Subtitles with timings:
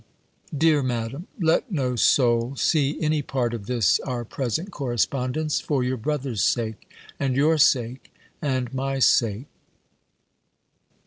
[0.51, 0.57] B.
[0.57, 5.95] Dear Madam, let no soul see any part of this our present correspondence, for your
[5.95, 6.89] brother's sake,
[7.19, 8.11] and your sake,
[8.41, 9.45] and my sake.